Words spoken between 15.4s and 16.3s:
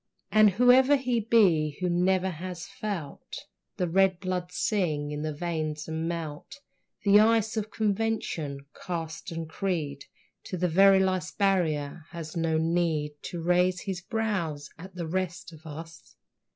of us.